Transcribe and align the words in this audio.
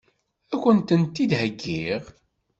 Ad 0.53 0.59
kent-tent-id-heggiɣ? 0.63 2.01